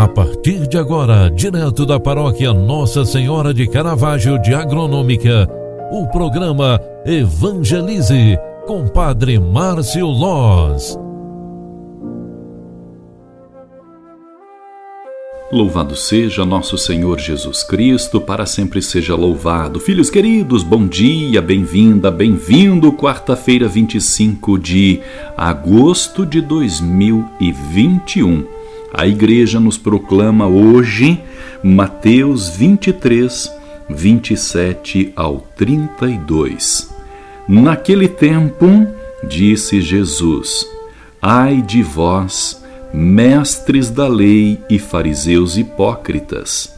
A 0.00 0.08
partir 0.08 0.66
de 0.66 0.78
agora, 0.78 1.30
direto 1.30 1.84
da 1.84 2.00
paróquia 2.00 2.54
Nossa 2.54 3.04
Senhora 3.04 3.52
de 3.52 3.68
Caravaggio 3.68 4.40
de 4.40 4.54
Agronômica, 4.54 5.46
o 5.92 6.06
programa 6.06 6.80
Evangelize 7.04 8.38
com 8.66 8.88
Padre 8.88 9.38
Márcio 9.38 10.06
Loz. 10.06 10.98
Louvado 15.52 15.94
seja 15.94 16.46
nosso 16.46 16.78
Senhor 16.78 17.18
Jesus 17.18 17.62
Cristo, 17.62 18.22
para 18.22 18.46
sempre 18.46 18.80
seja 18.80 19.14
louvado. 19.14 19.78
Filhos 19.78 20.08
queridos, 20.08 20.62
bom 20.62 20.86
dia, 20.86 21.42
bem-vinda, 21.42 22.10
bem-vindo. 22.10 22.90
Quarta-feira, 22.90 23.68
25 23.68 24.58
de 24.58 24.98
agosto 25.36 26.24
de 26.24 26.40
2021. 26.40 28.59
A 28.92 29.06
igreja 29.06 29.60
nos 29.60 29.78
proclama 29.78 30.46
hoje 30.48 31.22
Mateus 31.62 32.48
23, 32.48 33.52
27 33.88 35.12
ao 35.14 35.46
32. 35.56 36.92
Naquele 37.48 38.08
tempo, 38.08 38.66
disse 39.28 39.80
Jesus: 39.80 40.66
Ai 41.22 41.62
de 41.62 41.82
vós, 41.82 42.64
mestres 42.92 43.90
da 43.90 44.08
lei 44.08 44.58
e 44.68 44.78
fariseus 44.78 45.56
hipócritas, 45.56 46.74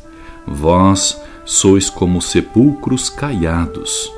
vós 0.47 1.19
sois 1.47 1.89
como 1.89 2.21
sepulcros 2.21 3.09
caiados. 3.09 4.13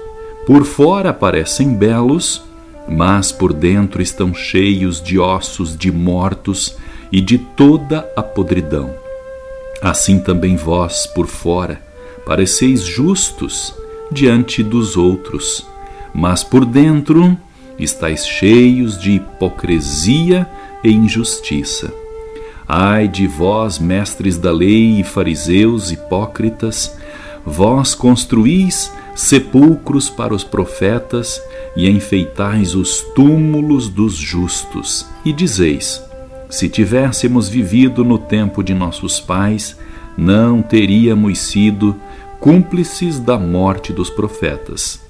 Por 0.46 0.64
fora 0.64 1.12
parecem 1.12 1.74
belos, 1.74 2.42
mas 2.88 3.30
por 3.30 3.52
dentro 3.52 4.02
estão 4.02 4.34
cheios 4.34 5.00
de 5.00 5.18
ossos 5.18 5.76
de 5.76 5.92
mortos 5.92 6.76
e 7.14 7.20
de 7.20 7.38
toda 7.38 8.10
a 8.16 8.22
podridão. 8.24 8.92
Assim 9.80 10.18
também 10.18 10.56
vós, 10.56 11.06
por 11.06 11.28
fora, 11.28 11.80
pareceis 12.26 12.82
justos 12.82 13.72
diante 14.10 14.64
dos 14.64 14.96
outros, 14.96 15.64
mas 16.12 16.42
por 16.42 16.64
dentro 16.64 17.38
estáis 17.78 18.26
cheios 18.26 18.98
de 18.98 19.12
hipocrisia 19.12 20.50
e 20.82 20.90
injustiça. 20.90 21.94
Ai 22.66 23.06
de 23.06 23.28
vós, 23.28 23.78
mestres 23.78 24.36
da 24.36 24.50
lei 24.50 24.98
e 24.98 25.04
fariseus 25.04 25.92
hipócritas, 25.92 26.98
vós 27.46 27.94
construís 27.94 28.90
sepulcros 29.14 30.10
para 30.10 30.34
os 30.34 30.42
profetas 30.42 31.40
e 31.76 31.88
enfeitais 31.88 32.74
os 32.74 33.02
túmulos 33.14 33.88
dos 33.88 34.16
justos, 34.16 35.06
e 35.24 35.32
dizeis: 35.32 36.02
Se 36.48 36.68
tivéssemos 36.68 37.48
vivido 37.48 38.04
no 38.04 38.18
tempo 38.18 38.62
de 38.62 38.74
nossos 38.74 39.20
pais, 39.20 39.76
não 40.16 40.62
teríamos 40.62 41.38
sido 41.38 41.96
cúmplices 42.38 43.18
da 43.18 43.38
morte 43.38 43.92
dos 43.92 44.10
profetas. 44.10 45.00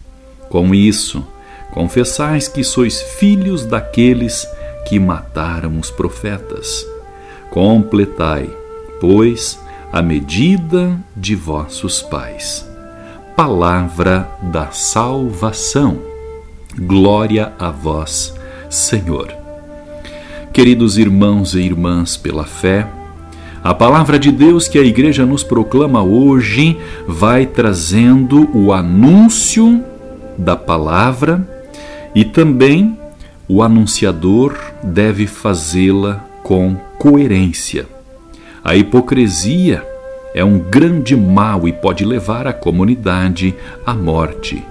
Com 0.49 0.75
isso, 0.75 1.27
confessais 1.73 2.47
que 2.49 2.63
sois 2.63 3.03
filhos 3.03 3.67
daqueles 3.67 4.47
que 4.87 4.99
mataram 4.99 5.79
os 5.79 5.91
profetas. 5.91 6.87
Completai, 7.51 8.49
pois, 9.01 9.59
a 9.93 10.01
medida 10.03 10.99
de 11.17 11.35
vossos 11.35 12.03
pais. 12.03 12.69
Palavra 13.37 14.29
da 14.43 14.71
salvação. 14.71 15.99
Glória 16.77 17.53
a 17.59 17.71
vós, 17.71 18.35
Senhor. 18.71 19.44
Queridos 20.53 20.99
irmãos 20.99 21.55
e 21.55 21.61
irmãs, 21.61 22.17
pela 22.17 22.45
fé, 22.45 22.87
a 23.63 23.75
palavra 23.75 24.19
de 24.19 24.31
Deus 24.31 24.69
que 24.69 24.79
a 24.79 24.83
igreja 24.83 25.25
nos 25.25 25.43
proclama 25.43 26.03
hoje 26.03 26.77
vai 27.09 27.47
trazendo 27.47 28.49
o 28.55 28.73
anúncio 28.73 29.83
da 30.37 30.55
palavra 30.55 31.49
e 32.15 32.25
também 32.25 32.99
o 33.49 33.63
anunciador 33.63 34.57
deve 34.83 35.27
fazê-la 35.27 36.25
com 36.43 36.77
coerência. 36.99 37.87
A 38.63 38.77
hipocrisia 38.77 39.83
é 40.35 40.45
um 40.45 40.59
grande 40.59 41.17
mal 41.17 41.67
e 41.67 41.73
pode 41.73 42.05
levar 42.05 42.47
a 42.47 42.53
comunidade 42.53 43.55
à 43.87 43.95
morte. 43.95 44.63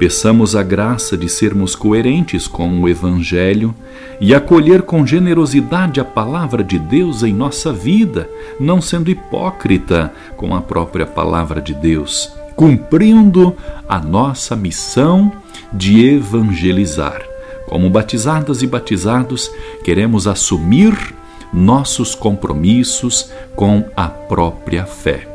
Peçamos 0.00 0.56
a 0.56 0.62
graça 0.62 1.14
de 1.14 1.28
sermos 1.28 1.76
coerentes 1.76 2.48
com 2.48 2.80
o 2.80 2.88
Evangelho 2.88 3.74
e 4.18 4.34
acolher 4.34 4.80
com 4.80 5.06
generosidade 5.06 6.00
a 6.00 6.04
palavra 6.06 6.64
de 6.64 6.78
Deus 6.78 7.22
em 7.22 7.34
nossa 7.34 7.70
vida, 7.70 8.26
não 8.58 8.80
sendo 8.80 9.10
hipócrita 9.10 10.10
com 10.38 10.54
a 10.54 10.62
própria 10.62 11.04
palavra 11.04 11.60
de 11.60 11.74
Deus, 11.74 12.32
cumprindo 12.56 13.54
a 13.86 13.98
nossa 13.98 14.56
missão 14.56 15.30
de 15.70 16.08
evangelizar. 16.08 17.20
Como 17.66 17.90
batizadas 17.90 18.62
e 18.62 18.66
batizados, 18.66 19.52
queremos 19.84 20.26
assumir 20.26 21.14
nossos 21.52 22.14
compromissos 22.14 23.30
com 23.54 23.84
a 23.94 24.08
própria 24.08 24.86
fé. 24.86 25.28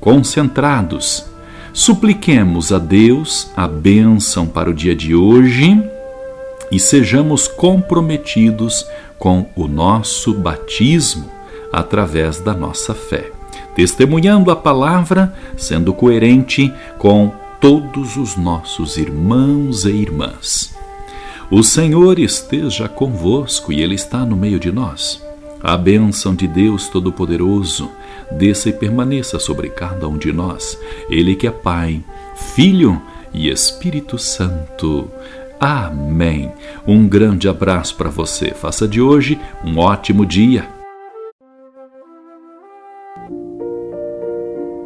Concentrados, 0.00 1.26
supliquemos 1.72 2.72
a 2.72 2.78
Deus 2.78 3.50
a 3.56 3.68
bênção 3.68 4.46
para 4.46 4.70
o 4.70 4.74
dia 4.74 4.94
de 4.94 5.14
hoje 5.14 5.82
e 6.70 6.78
sejamos 6.78 7.48
comprometidos 7.48 8.86
com 9.18 9.46
o 9.56 9.66
nosso 9.66 10.34
batismo 10.34 11.28
através 11.72 12.40
da 12.40 12.54
nossa 12.54 12.94
fé, 12.94 13.30
testemunhando 13.74 14.50
a 14.50 14.56
palavra, 14.56 15.34
sendo 15.56 15.92
coerente 15.92 16.72
com 16.98 17.32
todos 17.60 18.16
os 18.16 18.36
nossos 18.36 18.96
irmãos 18.96 19.84
e 19.84 19.90
irmãs. 19.90 20.74
O 21.50 21.62
Senhor 21.62 22.18
esteja 22.18 22.88
convosco 22.88 23.72
e 23.72 23.82
Ele 23.82 23.94
está 23.94 24.24
no 24.24 24.36
meio 24.36 24.60
de 24.60 24.70
nós. 24.70 25.27
A 25.62 25.76
bênção 25.76 26.34
de 26.34 26.46
Deus 26.46 26.88
Todo-Poderoso 26.88 27.90
desça 28.30 28.68
e 28.68 28.72
permaneça 28.72 29.38
sobre 29.38 29.68
cada 29.68 30.08
um 30.08 30.16
de 30.16 30.32
nós. 30.32 30.78
Ele 31.10 31.34
que 31.34 31.46
é 31.46 31.50
Pai, 31.50 32.02
Filho 32.54 33.00
e 33.32 33.48
Espírito 33.48 34.18
Santo. 34.18 35.10
Amém. 35.60 36.52
Um 36.86 37.08
grande 37.08 37.48
abraço 37.48 37.96
para 37.96 38.08
você. 38.08 38.52
Faça 38.52 38.86
de 38.86 39.00
hoje 39.00 39.38
um 39.64 39.78
ótimo 39.78 40.24
dia. 40.24 40.77